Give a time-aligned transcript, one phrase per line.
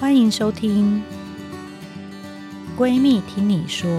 [0.00, 1.02] 欢迎收听
[2.80, 3.90] 《闺蜜听你说》。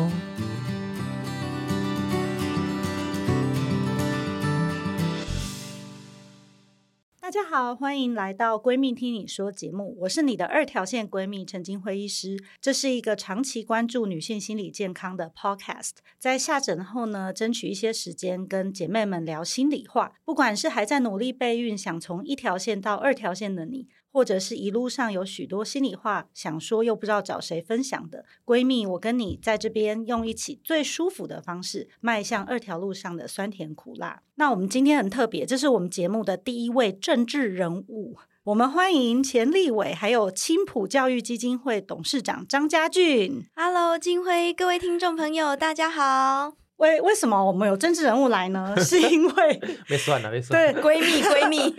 [7.20, 12.44] 大家好，欢迎来到《闺蜜听你说》节目，我是你的二条线闺蜜陈金辉医师。
[12.60, 20.14] 这是一个长期关注女性心理健康的 Podcast，在下诊后呢，争取一些时间跟姐妹们聊心里话。
[20.26, 23.88] 不管是还在努力备孕，想从一条线到二条线的你。
[24.12, 34.22] 或者是一路上有许多心里话想说，又不知道找谁分享的闺蜜，我跟你在这边用一起最舒服的方式，迈向二条路上的酸甜苦辣。
[34.36, 43.46] 那我们今天很特别，这是我们节目的第一位政治人物，我们欢迎前立委，还有青埔教育基金会董事长张家俊。
[43.56, 46.61] Hello，菁徽，各位听众朋友，大家好。
[46.82, 48.76] 为为什么我们有政治人物来呢？
[48.82, 50.74] 是因为 没算了，没算。
[50.74, 51.76] 对， 闺蜜，闺蜜。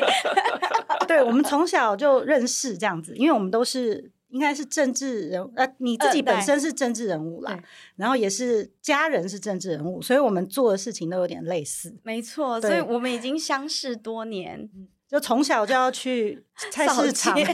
[1.06, 7.62] 对，我们从小就认识这样子，因为我们都是应该是政治人物，呃，你自己本身是政治人物啦，呃、
[7.96, 11.94] 然后也是家人是政治人物，所以我们做的事情都有点类似。
[12.02, 14.70] 没错，所以我们已经相识多年。
[15.12, 17.36] 就从小就要去菜市场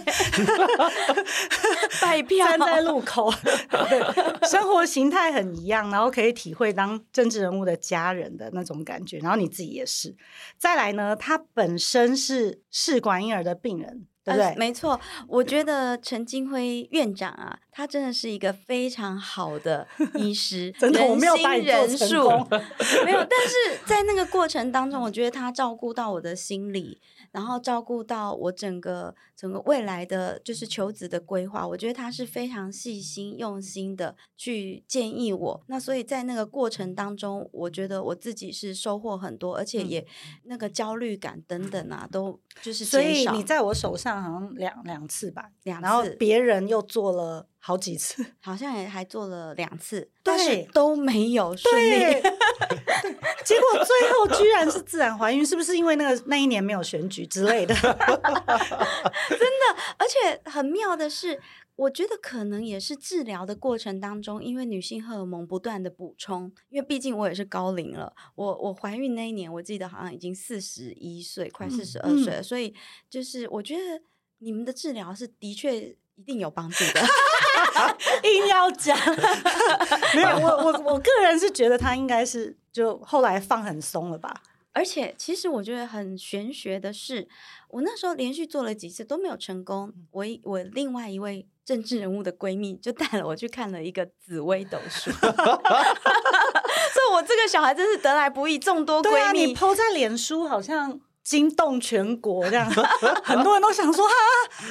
[2.01, 3.29] 拜票，站在路口，
[3.69, 9.19] 对，生活形态很一样，然后可以体会当政治人物的家人的那种感觉。
[9.19, 10.15] 然后你自己也是。
[10.57, 14.47] 再来呢，他本身是试管婴儿的病人，对不对？
[14.51, 22.29] 呃、没错，我觉得陈金辉院长啊，他真的是一个非常好的医师， 真的，我没有人心仁术，
[23.05, 23.27] 没有。
[23.29, 27.01] 但是在那个过程当中，我觉得他照顾到我的心理。
[27.39, 35.63] 然后照顾到我整个整个未来的就是求职的规划，我觉得他是非常细心用心的去建议我。
[35.69, 40.05] 那所以在那个过程当中，我觉得我自己是收获很多，而且也
[40.47, 42.85] 那个焦虑感等等啊，都就是。
[42.85, 47.47] 所以你在我手上好像两两次吧，两次，然后别人又做了。
[47.61, 52.23] 好几次，好像也还做了两次，但是都没有顺利。
[53.49, 57.75] 对结果最后居然是自然怀孕，是不是因为那个那一年没有选举之类的？
[57.81, 57.97] 真的，
[59.97, 61.41] 而且很妙的是，
[61.77, 68.15] 我觉得可能也是治疗的过程当中，因为女性荷尔蒙不断的补充，因为毕竟我也是高龄了。
[68.35, 72.75] 我我怀孕那一年，我记得好像已经四十一岁，快四十二岁了，嗯、所以
[73.09, 74.03] 就是我觉得
[74.39, 77.01] 你们的治疗是的确一定有帮助的。
[78.25, 78.99] 硬要讲，
[80.15, 84.43] 没有我我我个人是觉得他应该是就后来放很松了吧。
[84.73, 87.27] 而且其实我觉得很玄学的是，
[87.71, 89.93] 我那时候连续做了几次都没有成功。
[90.11, 99.47] 我我另外一位政治人物的闺蜜就带了我去看了一个紫微斗数， 所以我这个小孩真是得来不易，众多闺蜜。
[99.47, 101.01] 你 po 在脸书好像。
[101.29, 102.67] 惊动全国，这样
[103.23, 104.15] 很多人都想说啊，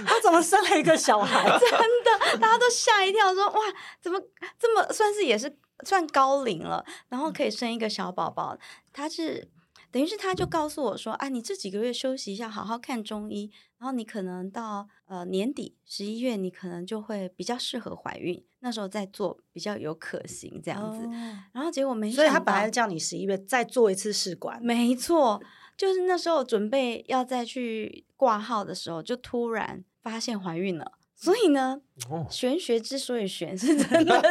[0.08, 1.48] 他怎么生了一个小孩？
[1.60, 3.60] 真的，大家都吓一跳说，说哇，
[4.02, 4.20] 怎么
[4.58, 8.58] 这么算是也是算高龄了，然后可以生一个小宝宝？
[8.92, 9.48] 他是
[9.92, 21.06] 等于是他就告诉我说，啊，你这几个月休息一下，好好看中医，然后你可能到呃年底十一月，你可能就会比较适合怀孕，那时候再做比较有可行这样子。
[21.06, 21.12] 哦、
[21.54, 25.40] 然后结果没想到，所以他本来叫你十一月再做一次试管，没错。
[25.78, 30.94] 就是那时候准备要再去挂号的时候，就突然发现怀孕了。
[31.20, 34.22] 所以呢，哦、玄学之所以玄是真的，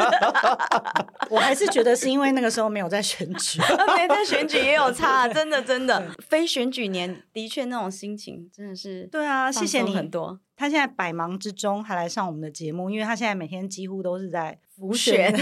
[1.31, 3.59] 我还是觉得是因为那个时候没有在选举，
[3.97, 6.09] 没在选举也有 差，真的真的。
[6.29, 10.39] 非选举年的确那种心情真的是对啊，谢谢你很多。
[10.57, 15.33] 他现在百忙之中还来上我们的节目，因为他现在每天几乎都是在浮选，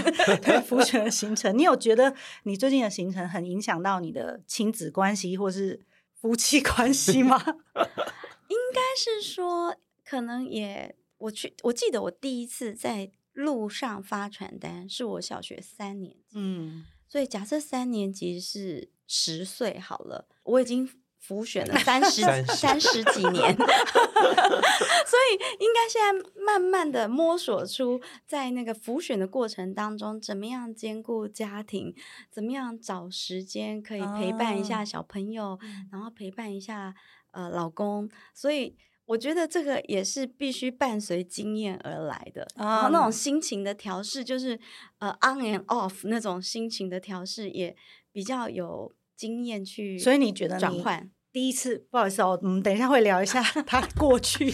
[0.41, 1.57] 对浮选的行程。
[1.57, 2.15] 你有觉得
[2.45, 5.85] 你最近的行程很影响到你的亲子关系，或是？
[6.25, 7.37] 夫妻关系吗？
[8.49, 16.39] 应该是说，可能也我去，我记得我第一次在路上发传单，是我小学三年级。
[16.39, 20.89] 嗯，所以假设三年级是十岁好了，我已经
[21.27, 22.23] 辅选了 三十
[22.55, 26.13] 三十几年， 所以应该现在
[26.45, 31.95] 慢慢的摸索出，在那个浮选的过程当中，怎么样兼顾家庭，
[32.31, 35.59] 怎么样找时间可以陪伴一下小朋友，哦、
[35.91, 36.95] 然后陪伴一下
[37.31, 38.77] 呃老公，所以
[39.07, 44.61] 我觉得这个也是必须伴随经验而来的，哦、然后那种心情的调试，就是
[44.99, 47.75] 呃 on and off 那种心情的调试，也
[48.13, 51.11] 比较有经验去，所以你觉得转换？
[51.33, 54.51] 第一次，不好意思哦，我们等一下会聊一下 他过去。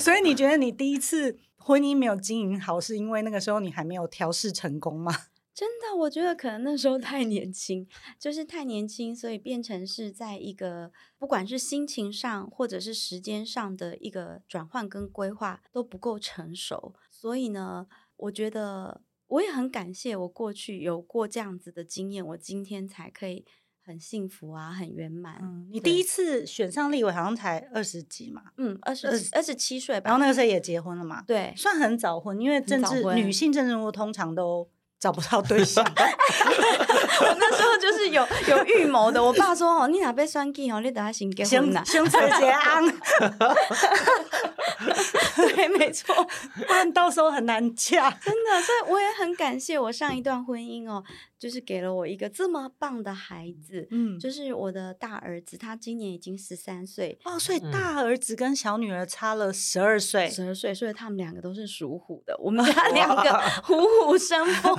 [0.00, 5.12] 所以你觉得你第一次婚姻没有经营好，是因为那个时候你还没有调试成功吗？
[5.54, 7.86] 真的，我觉得可能那时候太年轻，
[8.18, 16.94] 就是太年轻，所以变成是在一个不管是心情上或者是时间上的一个转换跟规划都不够成熟。
[17.10, 17.86] 所以呢，
[18.16, 23.44] 我觉得我也很感谢我过去有过这样子的经验，我今天才可以。
[23.86, 25.36] 很幸福啊，很圆满。
[25.42, 28.42] 嗯，你第一次选上立委好像才二十几嘛？
[28.56, 30.10] 嗯，二十二十七岁吧。
[30.10, 31.22] 然后那个时候也结婚了嘛？
[31.26, 34.66] 对，算很早婚，因为政治女性政治人物通常都
[34.98, 35.84] 找不到对象。
[37.20, 39.22] 我那时候就是有有预谋的。
[39.22, 42.94] 我爸说：“哦，你哪被选举哦，你等下先结婚呐，先结婚。”
[45.54, 46.14] 对，没错，
[46.66, 48.10] 不然到时候很难嫁。
[48.10, 51.04] 真的，所以我也很感谢我上一段婚姻哦。
[51.44, 63.38] 就是给了我一个这么棒的孩子，嗯，就是我的大儿子，他今年已经十三岁哦，所以大儿子跟小女儿差了十二岁，十二岁，所以他们两个都是属虎的，我 们家两个。
[63.62, 63.74] 虎
[64.06, 64.74] 虎生风，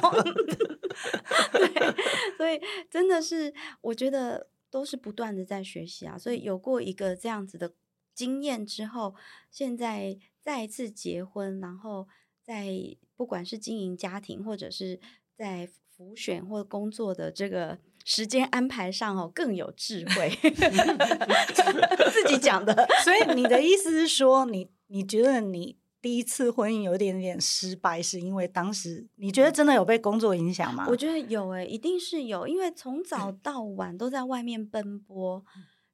[1.53, 2.59] 对，所以
[2.89, 7.71] 真的是我觉得都是不断的在学习啊，所以有过一个这样子的
[8.15, 9.13] 经验之后，
[9.51, 12.07] 现在再一次结婚，然后
[12.41, 12.71] 在
[13.15, 14.99] 不管是经营家庭或者是
[15.37, 15.69] 在。
[15.97, 20.29] 辅选或工作的这个时间安排上哦，更有智慧。
[22.11, 30.85] 自己讲的，所以你的意思是说，你你觉得你第一次婚姻有点点失败，是因为当时你觉得真的有被工作影响吗？
[30.89, 35.43] 我觉得有诶、欸，一定是有，因为从早到晚都在外面奔波。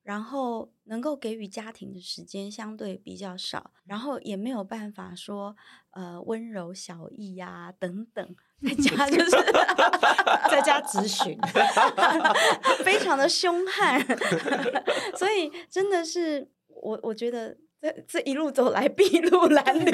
[0.03, 5.56] 然后能够给予家庭的时间相对比较少，然后也没有办法说
[5.92, 9.30] 呃温柔小意呀、啊、等等，在 家就是
[10.50, 11.38] 在家咨询，
[12.83, 14.03] 非常的凶悍，
[15.15, 19.92] 所以真的是我我觉得这这一路走来筚路蓝缕，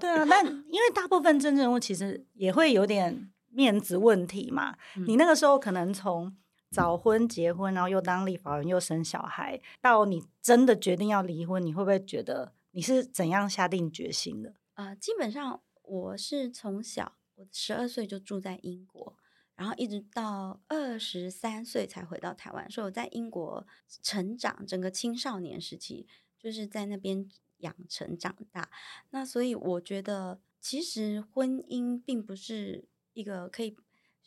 [0.00, 6.36] 对啊，那因为大部分政治人物其实也会有点面子问题嘛，嗯、你那个时候可能从。
[6.74, 14.56] 早婚结婚，然后又当立法人，又生小孩，到你真的决定要离婚，你会不会觉得你是怎样下定决心的？
[14.74, 19.16] 啊、呃，基本上我是从小，我十二岁就住在英国，
[19.54, 23.64] 然后一直到二十三岁才回到台湾，所以我在英国
[24.02, 28.68] 成长，整个青少年时期就是在那边养成长大。
[29.10, 33.76] 那所以我觉得，其实婚姻并不是一个可以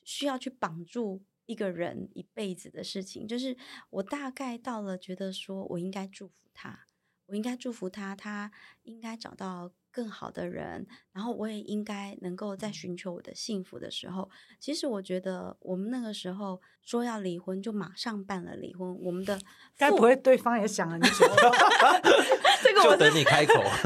[0.05, 1.21] 需要去绑住。
[1.47, 3.57] 一个人一辈子的事情，就是
[3.89, 6.87] 我大概到了，觉得说我应该祝福他，
[7.25, 8.51] 我应该祝福他，他
[8.83, 14.29] 应该找到更好的人，然后我也应该能够在寻求我的幸福的时候，
[14.59, 18.95] 其实我觉得我们那个时候说要离婚，就马上办了离婚。
[19.01, 19.39] 我们的
[19.75, 21.25] 该不会对方也想了很久？
[22.61, 23.53] 这个我等你开口，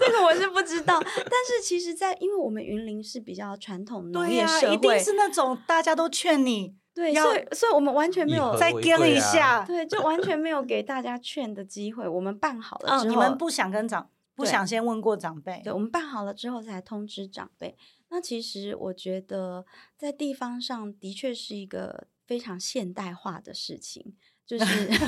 [0.00, 0.98] 这个我是不知道。
[1.02, 6.74] 但是其实，在因为我们云林是比较传统农业社会，对啊，一定是那种大家都劝你。
[6.94, 12.08] 对，所以所以我们完全没有再跟一下，对，就完全没有给大家劝的机会。
[12.08, 17.76] 我们办好了之后，你们不想跟长，不想先问过长辈，对，我们办好了之后才通知长辈。
[18.08, 19.64] 那其实我觉得
[19.96, 24.98] 在地方上的确是一个非常现代化的事情，就是， 但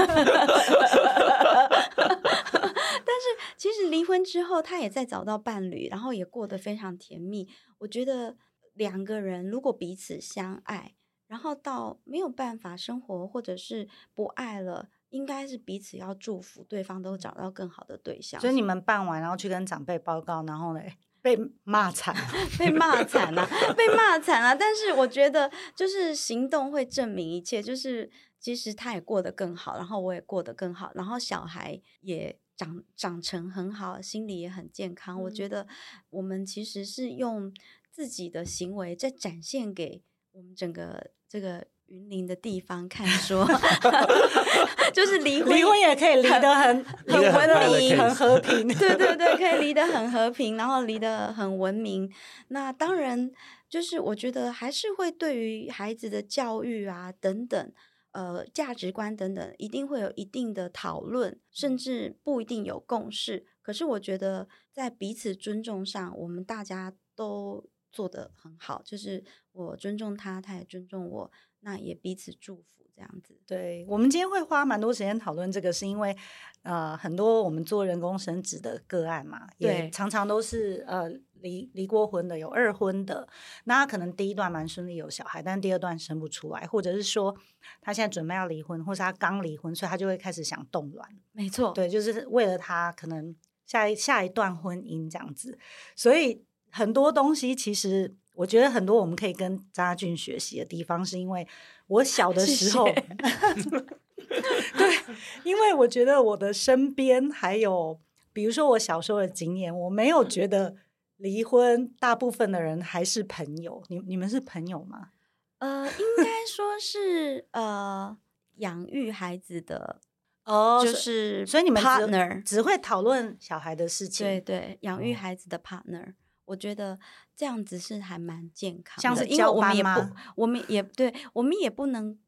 [3.21, 3.25] 是
[3.57, 7.49] 其实离婚之后，他也在找到伴侣，然后也过得非常甜蜜。
[7.79, 8.37] 我觉得
[8.73, 10.95] 两个人如果彼此相爱。
[11.27, 18.41] 然后到没有办法生活，或者是不爱了，应该是彼此要祝福对方都找到更好的对象。
[18.41, 22.13] 所以你们办完，然后去跟长辈报告，然后嘞被骂惨，
[22.59, 24.53] 被骂惨了，被骂惨啊。
[24.53, 27.63] 但是我觉得，就是行动会证明一切。
[27.63, 35.17] 就是其实他也过得更好，然后我也过得更好，然后小孩也长长成很好，心理也很健康。
[35.17, 35.23] 嗯。
[35.23, 35.69] 我觉得
[36.11, 37.55] 我们其实是用
[37.93, 40.03] 自己的行为在展现给
[40.33, 41.13] 我们整个。
[41.27, 43.47] 这个云林的地方看说
[44.93, 48.67] 就是离婚，离婚也可以离得很很 文明、很和平。
[48.69, 52.11] 对对对，可以离得很和平，然后离得很文明。
[52.49, 53.31] 那当然，
[53.69, 57.73] 就是我觉得还是会对于孩子的教育啊等等，
[58.13, 63.45] 呃，价值观等等，一定会有一定的讨论，甚至不一定有共识。
[63.61, 67.69] 可是我觉得在彼此尊重上，我们大家都。
[67.95, 69.23] 做得很好，就是
[69.53, 71.31] 我尊重他，他也尊重我，
[71.65, 73.37] 那也彼此祝福这样子。
[73.47, 76.17] 对，我们今天会花蛮多时间讨论这个，是因为
[76.63, 81.09] 呃，很多我们做人工生殖的个案嘛，也常常都是呃
[81.41, 83.27] 离离过婚的，有二婚的，
[83.65, 87.35] 那他可能第一段蛮顺利有小孩，但第二段生不出来，或者是说
[87.81, 91.09] 他现在准备要离婚，或是他刚离婚，所以他就会开始想冻卵。
[91.33, 93.35] 没错，对，就是为了他可能
[93.67, 95.59] 下一下一段婚姻这样子，
[95.97, 96.45] 所以。
[96.77, 101.47] 很多东西其实我觉得很多我们可以跟张家俊学习的地方，是因为
[101.87, 102.85] 我小的时候，
[104.77, 108.01] 对，因为我觉得我的身边还有，
[108.33, 110.75] 比如说我小时候的经验，我没有觉得
[111.17, 113.83] 离婚，大部分的人还是朋友。
[113.89, 115.11] 你你们是朋友吗？
[115.59, 118.17] 呃，应该说是呃，
[118.57, 120.01] 养育孩子的
[120.45, 126.15] 哦，就是所以你们 partner 只会讨论小孩的事情，对对，养育孩子的 partner。
[126.47, 126.99] 哦我觉得
[127.35, 129.97] 这样子是还蛮健康的，像是交班吗？
[129.97, 132.19] 因为我们也不，我们也对，我们也不能，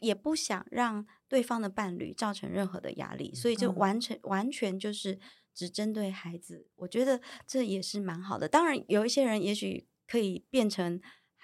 [0.00, 5.18] 也不想让对方的伴侣造成任何的压力，所以就完全、嗯、完全就是
[5.54, 6.66] 只针对孩子。
[6.76, 8.48] 我觉得这也是蛮好的。
[8.48, 10.98] 当然，有一些人也许可以变成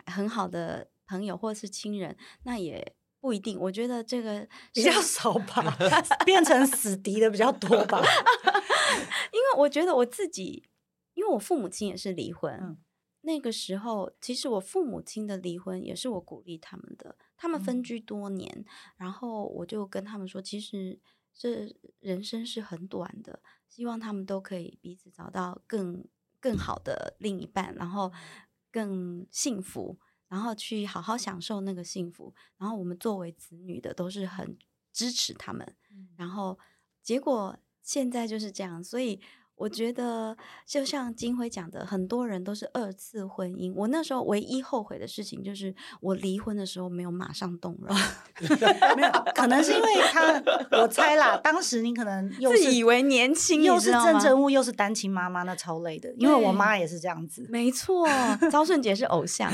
[0.07, 3.61] 很好的朋友或者是亲人，那也不一定。
[3.61, 5.77] 我觉得这个 比较少吧，
[6.25, 8.01] 变成死敌的比较多吧。
[9.33, 10.65] 因为我觉得我自己。
[11.15, 12.79] 因为我父母亲也是离婚，嗯，
[13.21, 17.17] 那个时候其实我父母亲的离婚也是我鼓励他们的。
[17.37, 18.65] 他们分居多年，嗯，
[18.97, 20.99] 然后我就跟他们说，其实
[21.35, 26.05] 这人生是很短的，希望他们都可以彼此找到更
[26.41, 28.11] 更好的另一半，然后
[28.71, 32.35] 更幸福，然后去好好享受那个幸福。
[32.57, 34.57] 然后我们作为子女的都是很
[34.93, 35.77] 支持他们，
[36.17, 36.59] 然后
[37.03, 39.21] 结果现在就是这样，所以。
[39.63, 43.73] 我觉得就像金辉讲的，很多人都是二次婚姻。
[43.77, 47.97] 我那时候唯一后悔的事情就是我离婚的时候没有马上动容，
[48.97, 50.43] 没有，可能是因为他，
[50.83, 56.13] 我猜啦，当时你可能又是自以为年轻，又是政治人物，又是单亲妈妈，那超累的。
[56.17, 58.09] 因为我妈也是这样子，没错，
[58.51, 59.49] 昭顺杰是偶像，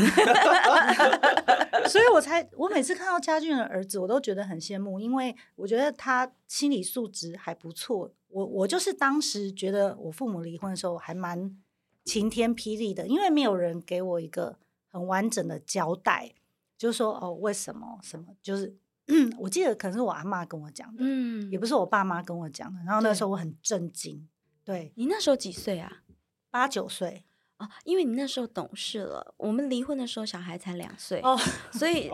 [1.86, 8.10] 所以我才我每次看到家俊的儿子，我都觉得很羡慕，因为我觉得他心理素质还不错。
[8.28, 11.56] 我我就是当时觉得我父母离婚的时候还蛮
[12.04, 14.58] 晴天霹雳的，因为没有人给我一个
[14.90, 16.34] 很完整的交代，
[16.76, 18.76] 就是说哦为什么什么，就是
[19.40, 24.28] 我记得可能是我阿妈跟我讲的，嗯，也不是我爸妈跟我讲的，然后那时候我很震惊。
[24.64, 26.02] 对，你那时候几岁啊？
[26.50, 27.24] 八九岁
[27.56, 29.34] 哦，因为你那时候懂事了。
[29.38, 31.38] 我们离婚的时候小孩才两岁哦，
[31.72, 32.08] 所以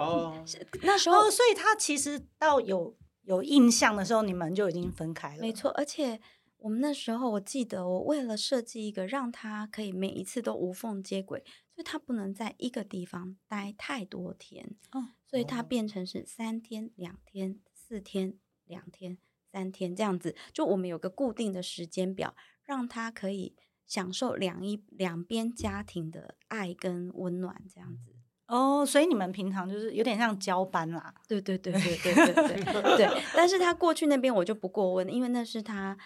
[0.82, 2.94] 那时候，哦，所以他其实到有。
[3.24, 5.40] 有印象的时候，你们就已经分开了。
[5.40, 6.20] 没错，而且
[6.58, 14.76] 我们那时候，我记得我为了设计一个让他可以每一次都无缝接轨，所以他不能在一个地方待太多天。
[14.92, 19.18] 哦，所以他变成是三天、两天、四天、两天、
[19.50, 20.34] 三天这样子。
[20.52, 23.54] 就我们有个固定的时间表，让他可以
[23.86, 28.13] 享受两一两边家庭的爱跟温暖这样子。
[28.46, 31.14] 哦，所以你们平常就是有点像交班啦。
[31.26, 32.62] 对对对对对对
[32.98, 35.96] 对，但是他过去那边我就不过问，因为那是他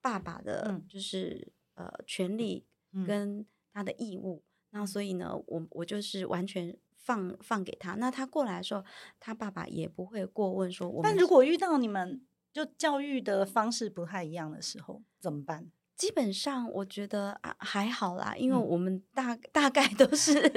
[0.00, 2.66] 爸爸的，就是呃权利
[3.06, 4.42] 跟他的义务。
[4.70, 7.94] 那所以呢，我我就是完全放放给他。
[7.94, 8.84] 那他过来的时候，
[9.20, 11.00] 他爸爸也不会过问，说：‘我’。
[11.04, 12.20] 但如果遇到你们
[12.52, 15.70] 就教育的方式不太一样的时候怎么办？
[15.94, 20.52] 基本上我觉得啊，还好啦，因为我们大大概都是。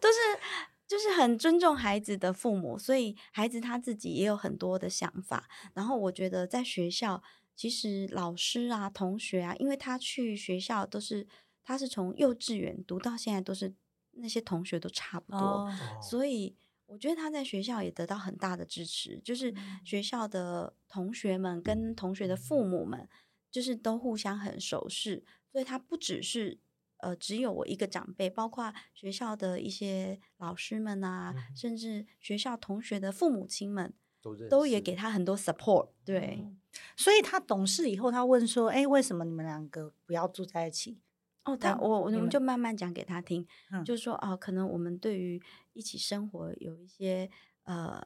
[0.00, 0.18] 都是
[0.86, 5.48] 就是很尊重孩子的父母，所以孩子他自己也有很多的想法。
[5.74, 7.22] 然后我觉得在学校，
[7.56, 11.26] 其实老师啊、同学啊，因为他去学校都是
[11.64, 13.74] 他是从幼稚园读到现在，都是
[14.12, 15.72] 那些同学都差不多，哦、
[16.02, 16.54] 所以
[16.86, 19.18] 我觉得他在学校也得到很大的支持。
[19.24, 23.08] 就是学校的同学们跟同学的父母们，
[23.50, 26.58] 就是都互相很熟识，所以他不只是。
[27.02, 33.92] 呃，只有我一个长辈，包括学校的一些老师们啊，嗯、甚至学校同学的父母亲们，
[34.22, 35.88] 都都也给他很多 support。
[36.04, 36.60] 对、嗯，
[36.96, 41.00] 所以他懂事以后，他问说：“哎，为什么你们两个不要住在一起？”
[41.42, 45.42] 哦，他我我们就慢慢讲给他听，嗯、就是说哦，可能我们对于
[45.72, 47.28] 一起生活有一些
[47.64, 48.00] 呃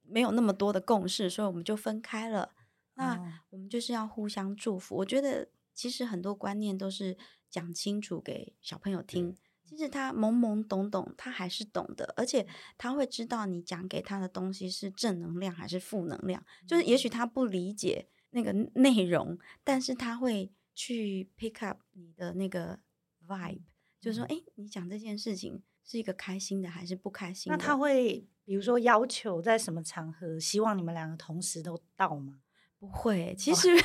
[0.00, 2.52] 没有那么多的共识，所以我们就分开了。
[2.94, 4.96] 那我们就是要互相祝福。
[4.96, 7.18] 我觉得其实很多观念都是。
[7.50, 16.44] 讲清楚给小朋友听，其实他懵懵懂懂，他还是懂的，而且他会知道你讲给他的东西是正能量还是负能量。
[16.66, 22.78] 就是也许他不理解那个内容，但是他会去 pick up 你的那个
[23.26, 23.62] vibe，
[24.00, 27.56] 就是说，哎，你讲这件事情是一个开心的还是不开心的？
[27.56, 32.40] 那他会比如说要求在什么场合，希望你们两个同时都到吗？
[32.78, 33.76] 不会，其实。
[33.76, 33.84] 其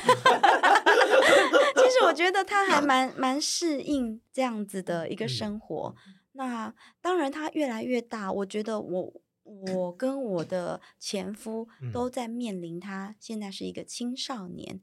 [2.06, 5.94] 我觉得他还蛮蛮适应这样子的一个生活。
[6.06, 14.80] 嗯、那当然，他越来越大，我觉得我我跟我的前夫都在面临他现在是一个青少年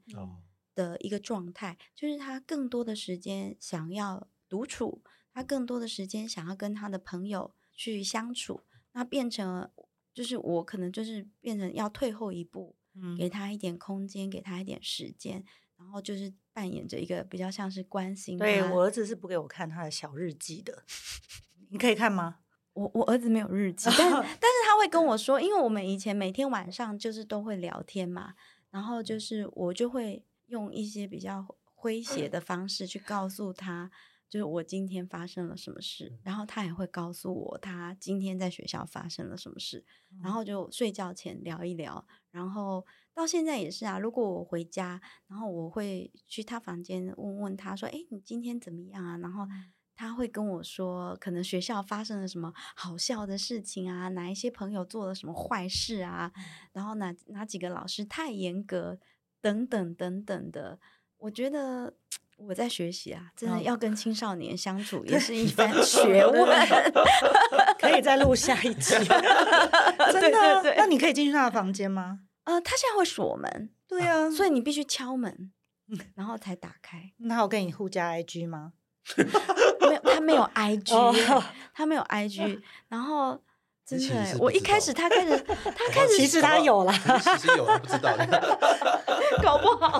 [0.74, 5.02] 的一个状态，嗯、就是他更多的时间想要独处，
[5.32, 8.60] 他更多的时间想要跟他的朋友去相处，
[8.92, 9.70] 那变成
[10.14, 15.44] 就是我可能就是变成要退后一步，嗯，给他一点空间，给他一点时间，
[15.82, 18.38] 然后就是扮演着一个比较像是关心。
[18.38, 20.84] 对，我儿子是不给我看他的小日记的，
[21.70, 22.36] 你可以看吗？
[22.74, 28.32] 我我儿子没有日记，但 但是他会跟我说，因为我们以前每天晚上就是都会聊天嘛，
[28.70, 31.44] 然后就是我就会用一些比较
[31.76, 33.90] 诙谐的方式去告诉他，
[34.32, 39.84] 就是我今天发生了什么事，然后他也会告诉我他今天在学校发生了什么事，
[40.22, 49.18] 然后就睡觉前聊一聊，然后到现在也是啊，如果我回家，然后我会去他房间问问他说，哎，你今天怎么样啊？
[49.18, 49.46] 然后。
[49.94, 56.32] 他会跟我说，可能学校发生了什么好笑的事情啊，哪一些朋友做了什么坏事啊，
[56.72, 58.98] 然后哪哪几个老师太严格，
[59.40, 60.80] 等等等等的。
[61.18, 61.94] 我觉得
[62.48, 66.48] 我在学习啊，真的要跟青少年相处 也是一番学问。
[67.78, 70.20] 可以再录下一集，真的？
[70.20, 70.74] 对对对。
[70.76, 72.20] 那你可以进去他的房间吗？
[72.44, 75.52] 呃，他现在会锁门，对啊，所以你必须敲门，
[76.14, 77.12] 然后才打开。
[77.18, 78.72] 那我跟你互加 IG 吗？
[79.80, 81.42] 没有，他没有 IG，、oh.
[81.74, 83.40] 他没有 IG，然后
[83.84, 88.16] 真的，我一开始他开始，他开始，其实他有啦，其实有，不知道，
[89.42, 89.51] 搞不
[89.82, 89.98] 好，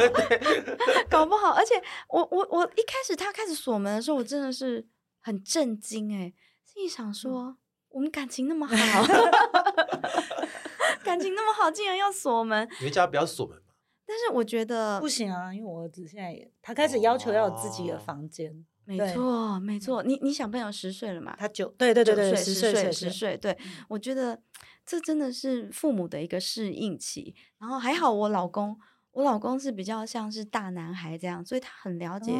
[1.11, 1.75] 搞不好，而且
[2.09, 4.87] 我我我一开始他开始锁门的时候，我真的是
[5.21, 6.33] 很震惊，哎，
[6.65, 7.57] 心里想说，嗯、
[7.91, 8.75] 我们感情那么好，
[11.05, 13.62] 感情那么好，竟然要锁门，你们家不要锁门吗？
[14.07, 18.67] 但是我觉得不行啊，因为我儿子现在也，他开始要求要有自己的房间。
[18.85, 20.03] 没错，没错。
[20.03, 21.37] 你你小朋友十岁了嘛？
[21.39, 23.37] 他九，对对对对，十岁十岁。
[23.37, 23.57] 对，
[23.89, 24.43] 我觉得
[24.85, 27.33] 这真的是父母的一个适应期。
[27.61, 28.77] 然后还好，我老公，
[29.12, 32.33] 我老公是比较像是大男孩这样，所以他很了解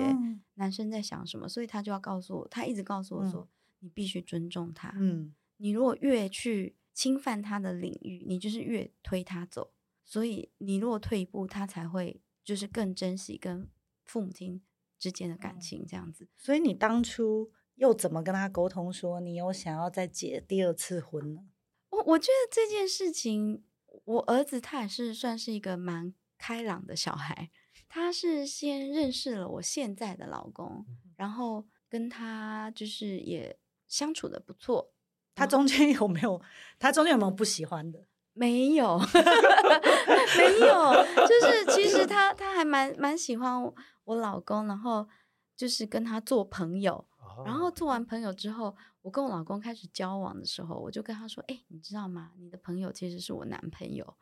[0.55, 3.49] 男生在想什么，所以他就要告诉我，他一直告诉我说，
[3.79, 4.93] 你必须尊重他。
[4.97, 9.73] 嗯，你如果越去侵犯他的领域，你就是越推他走。
[10.05, 13.69] 所以你如果退一步，他才会就是更珍惜跟
[14.05, 14.61] 父母亲
[14.99, 21.45] 之间的感情这样子，所以你当初又怎么跟他沟通说你有想要再结第二次婚呢？
[21.91, 23.63] 我我觉得这件事情，
[24.05, 27.53] 我儿子他也是算是一个蛮开朗的小孩，
[27.89, 30.85] 他是先认识了我现在的老公，
[31.17, 34.93] 然后跟他就是也相处的不错。
[35.37, 36.43] 他中间有没有？
[36.81, 38.09] 他中间有没有不喜欢的？
[38.35, 38.99] 没有，
[40.37, 43.63] 没有，就是其实他他还蛮蛮喜欢
[44.03, 45.07] 我老公，然后
[45.55, 47.07] 就是跟他做朋友，
[47.47, 52.33] 然后做完朋友之后，我跟我老公开始交往的时候，我就跟他说：“哎，你知道吗？
[52.37, 54.17] 你的朋友其实是我男朋友。”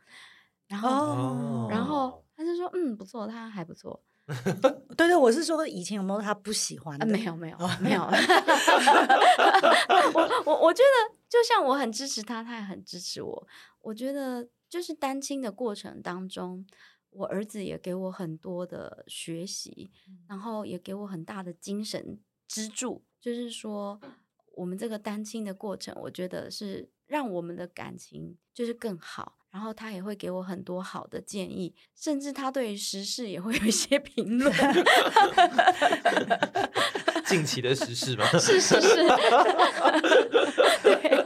[0.70, 4.00] 然后，哦、然后他就说：“嗯，不错，他还不错。
[4.96, 7.04] ”对对，我是说以前有没有他不喜欢的？
[7.04, 8.02] 啊、没有，没有， 没有。
[10.14, 13.48] 我我我觉得，就像我很支持他，他也很支持我。
[13.80, 16.64] 我觉得就是单亲的过程当中，
[17.10, 19.90] 我儿子也给我很多的学习，
[20.28, 23.02] 然后也给我很大的精神支柱。
[23.20, 24.00] 就是说，
[24.54, 29.38] 我们这个单亲的过程，我觉得是让我们的感情就是更好。
[29.50, 34.52] 然后他也会给我很多好的建议，甚至他对于时事也会有一些 评论。
[37.26, 38.24] 近期的时事吗？
[38.38, 38.96] 是 是是。
[40.82, 41.24] 对啊。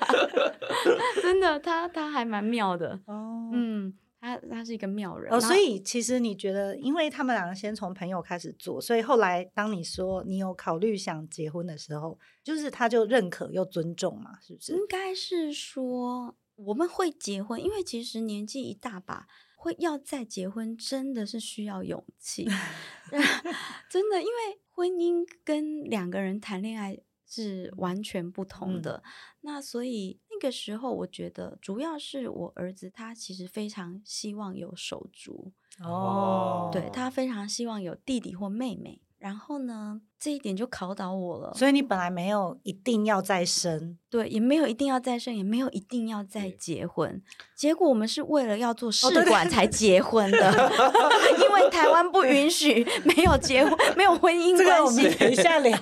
[1.23, 14.73] 真的，他他还蛮妙的哦，嗯，他他是一个妙人哦，所以其实你觉得，因为他们两个先从朋友开始做，所以后来当你说你有考虑想结婚的时候，就是他就认可又尊重嘛，是不是？
[14.73, 22.45] 应该是说我们会结婚，因为其实年纪一大把，会要再结婚，真的是需要勇气
[23.91, 26.99] 真的，因为婚姻跟两个人谈恋爱。
[27.27, 29.03] 是完全不同的。
[29.05, 39.03] 嗯、那所以那个时候，我觉得主要是我儿子他其实非常希望有手足哦，对，他非常希望有弟弟或妹妹。
[39.25, 41.55] 然后呢，这一点就考倒我了。
[41.55, 47.23] 所以你本来没有一定要再生，对，也没有一定要再生，也没有一定要再结婚。
[47.57, 50.39] 结果我们是为了要做试管才结婚的，
[51.43, 54.59] 因为台湾不允许没有结婚、没有婚姻关系。
[54.59, 55.75] 这个我们等一下聊。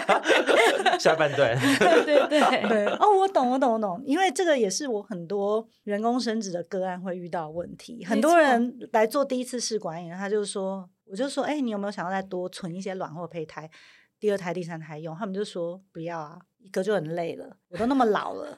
[0.98, 1.54] 下半段。
[1.78, 2.86] 对对对对。
[2.94, 4.02] 哦，我懂，我懂，我懂。
[4.06, 8.02] 因为这个也是我很多人工生殖的个案会遇到的问题。
[8.06, 10.88] 很多人来做第一次试管，他就说。
[11.10, 13.70] 我就说，哎、你有没有想要再多存一些卵或胚胎，
[14.18, 15.16] 第二胎、第三胎用？
[15.16, 18.56] 他们就说不要啊，一个就很累了，我都那么老了，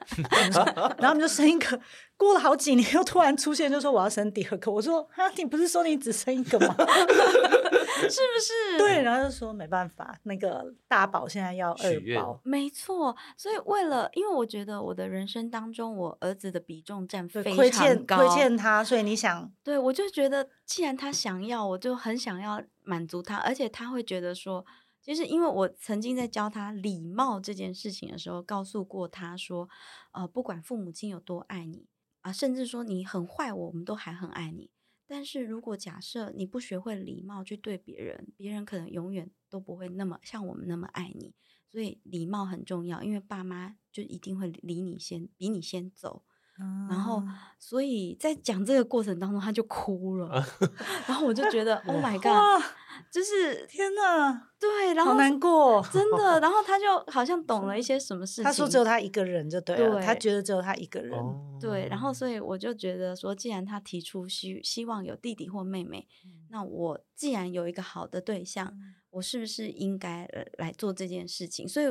[0.98, 1.80] 然后我们就生一个。
[2.16, 4.70] 过了好几年，又突然出现，就说我要生第二个。
[4.70, 6.74] 我说哈，你不是说你只生一个吗？
[6.76, 8.78] 是不是？
[8.78, 12.38] 对，然后就说没办法，那个大宝现在要二宝。
[12.42, 24.66] 没错，所以为了，因为我觉得我的人生当中，我儿子的比重占非常高，亏欠他，所以你想，对，我就觉得既然他想要，我就很想要满足他，而且他会觉得说。
[25.10, 29.68] 就是，因为我曾经在教他礼貌这件事情的时候，告诉过他说，
[30.12, 31.88] 呃，不管父母亲有多爱你
[32.20, 34.70] 啊，甚至说你很坏，我们都还很爱你。
[35.08, 41.34] 但是如果假设你不学会礼貌去对别人，别人可能永远都不会那么像我们那么爱你。
[41.68, 46.22] 所以礼貌很重要，因为爸妈就一定会离你先，比你先走。
[46.60, 47.22] 嗯、然后，
[47.58, 50.44] 所以在讲这个过程当中，他就哭了。
[51.08, 52.62] 然后我就觉得， Oh my God！
[53.10, 56.38] 就是天哪，对，然后好难过，真的。
[56.40, 58.44] 然后他就好像懂了一 些什么事情。
[58.44, 61.18] 他说只有他一个人就对了，对他觉得只有他一个人。
[61.58, 71.66] 对，然后所以我就觉得说，既然他提出希希望有弟弟或妹妹，嗯、那我既然有一个好的对象，嗯、我是不是应该来做这件事情？
[71.66, 71.86] 所以，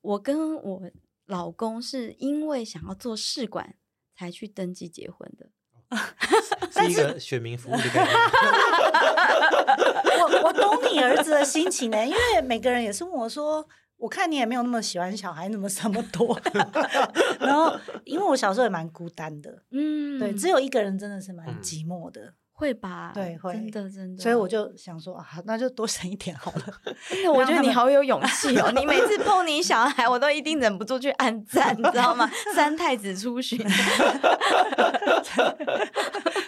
[0.00, 0.82] 我跟我
[1.26, 3.74] 老公是因为想要做试管
[4.16, 5.46] 才去登记结婚的。
[6.72, 8.14] 是一个选民服务的概念。
[10.18, 13.64] 我我懂你儿子的心情呢，因为每个人也是问我说，
[13.96, 16.38] 我看你也没有那么喜欢小孩，怎么这么多？
[17.38, 17.72] 然后，
[18.04, 22.22] 因为我小时候也蛮孤单的，嗯，对，只有一个人真的是蛮寂寞的。
[22.22, 23.12] 嗯会吧？
[23.14, 24.22] 对，会真的真的。
[24.22, 26.62] 所以我就想说啊，那就多省一点好了。
[27.22, 28.72] 那我觉得你好有勇气哦！
[28.74, 32.30] 你每次碰你小孩，我都一定忍不住去按赞，你知道吗？
[32.54, 33.62] 三太子出巡。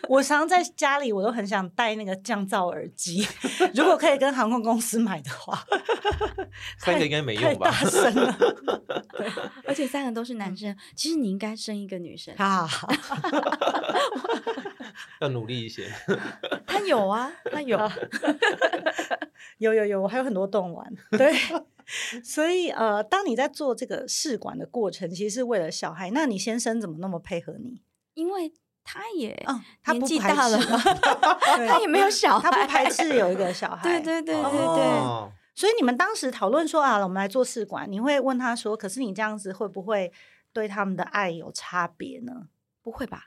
[0.08, 3.28] 我常常在家里，我都很想戴那个降噪耳机。
[3.74, 5.62] 如果可以跟航空公司买的话，
[6.78, 7.70] 三个应该没用吧？
[7.70, 8.34] 太大声了。
[9.66, 10.74] 而且三个都是男生。
[10.96, 12.34] 其实你应该生一个女生。
[12.38, 12.66] 啊。
[15.20, 15.92] 要努力一些。
[16.66, 17.78] 他有啊， 他有，
[19.58, 20.92] 有有有，我还有很多洞玩。
[21.16, 21.32] 对，
[22.22, 26.10] 所以呃，当你在做这个试管的过程，其实是为了小孩。
[26.10, 27.82] 那你先生怎么那么配合你？
[28.14, 28.52] 因为
[28.84, 29.46] 他也
[29.92, 30.58] 年纪大了，
[31.68, 33.82] 他也没有小孩，他不排斥有一个小孩。
[33.82, 35.32] 对对对对对。
[35.54, 40.12] 所以你们当时讨论说啊，我们来做试管，你会问他说：“可是你这样子会不会
[40.52, 42.46] 对他们的爱有差别呢？”
[42.80, 43.24] 不会吧？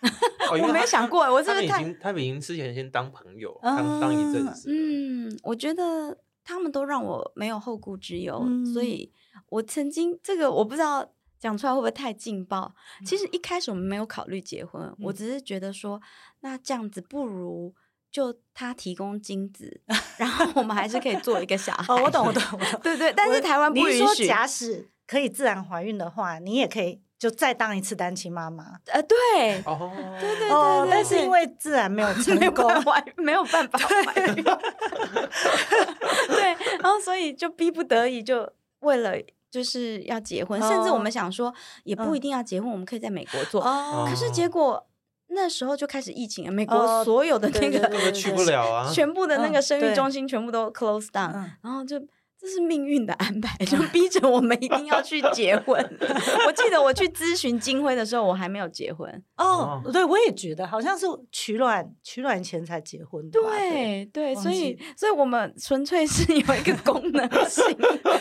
[0.62, 4.70] 我没想过，我是不是他们已经他们已经之前先当朋友，当当一阵子。
[4.70, 9.12] 嗯，我觉得他们都让我没有后顾之忧，所以
[9.48, 11.06] 我曾经这个我不知道
[11.38, 12.74] 讲出来会不会太劲爆。
[13.04, 16.00] 其实一开始我们没有考虑结婚，我只是觉得说，
[16.40, 17.74] 那这样子不如
[18.10, 19.82] 就他提供精子，
[20.16, 21.92] 然后我们还是可以做一个小孩。
[21.92, 22.80] 哦，我懂，我懂，我懂。
[22.82, 24.26] 对对，但是台湾不允许。
[24.26, 27.02] 假使可以自然怀孕的话，你也可以。
[27.18, 32.70] 就再当一次单亲妈妈，呃，对，哦，对对对，但是因为自然没有成功，
[33.16, 34.34] 没有办法怀孕，
[36.28, 38.48] 对，然后所以就逼不得已，就
[38.80, 39.14] 为了
[39.50, 41.52] 就是要结婚，甚至我们想说
[41.82, 43.60] 也不一定要结婚，我们可以在美国做，
[44.08, 44.86] 可是结果
[45.26, 52.00] 那时候就开始疫情，美国所有的那个去不了啊，全部的那个生育中心全部都 close down，然后就。
[52.40, 55.76] 这是命运的安排，就逼着我们一定要去结婚。
[56.46, 59.10] 我记得我去咨询金辉的时候，我还没有结婚。
[59.36, 63.28] 哦，对，我也觉得好像是取卵取卵前才结婚。
[63.30, 67.64] 对对，所以所以我们纯粹是有一个功能性。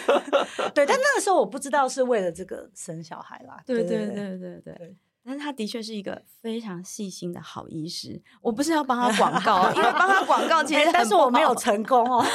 [0.74, 3.62] 对，但那个时候我不知道是为了这个生小孩啦。
[3.66, 4.96] 对对对对对。
[5.28, 8.22] 但是他的确是一个非常细心的好医师。
[8.42, 12.26] 我不是要帮他广告，因为帮他广告其实，但是我没有成功哦。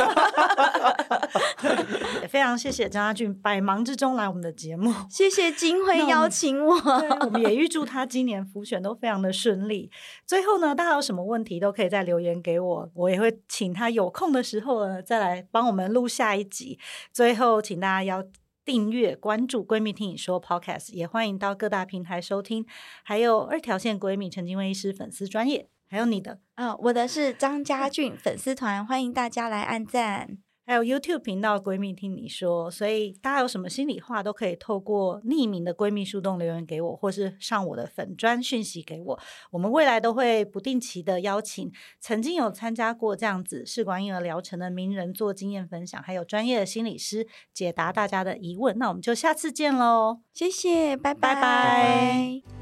[2.21, 6.75] 也非常谢谢张家俊百忙之中来我们的节目，谢谢金辉邀请我。
[7.21, 9.91] 我们也预祝他今年辅选都非常的顺利。
[10.27, 16.79] 最后呢，大家有什么问题都可以再留言给我，我也会请他有空的时候呢再来帮我们录下一集。
[17.11, 18.23] 最后，请大家要。
[18.65, 22.65] 订阅关注闺蜜听你说 Podcast，也欢迎到各大平台收听。
[23.03, 30.39] 还有二条线闺蜜陈金威医师粉丝专业，还有你的啊、我的是张家俊粉丝团，欢迎大家来按赞。
[30.65, 39.19] 还有 YouTube 频道“闺蜜听你说”，所以大家有什么心里话都可以透过匿名的闺蜜树洞留言给我，或是上我的粉砖讯息给我。
[39.51, 48.79] 我们未来都会不定期的邀请曾经有参加过这样子试管婴儿疗程的名人做经验分享，还有专业的心理师解答大家的疑问。
[48.79, 51.35] 那我们就下次见喽，谢谢，拜拜。
[51.35, 52.62] 拜拜。